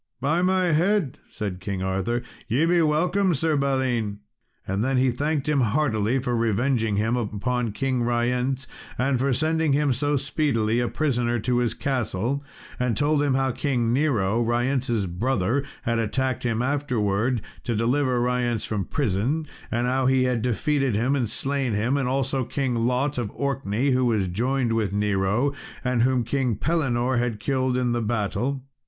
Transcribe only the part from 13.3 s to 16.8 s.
how King Nero, Ryence's brother, had attacked him